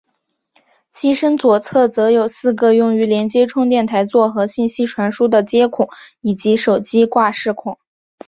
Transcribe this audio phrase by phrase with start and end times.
[0.91, 5.89] 机身左侧则有四个用于连接充电台座和信息传输的接孔
[6.21, 7.77] 以及手机挂饰孔。